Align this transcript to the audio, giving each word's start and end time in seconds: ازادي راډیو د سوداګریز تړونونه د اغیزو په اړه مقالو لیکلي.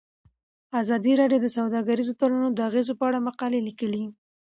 ازادي 0.81 1.13
راډیو 1.21 1.39
د 1.43 1.47
سوداګریز 1.57 2.07
تړونونه 2.19 2.49
د 2.53 2.59
اغیزو 2.69 2.93
په 2.99 3.03
اړه 3.09 3.25
مقالو 3.27 3.65
لیکلي. 3.67 4.03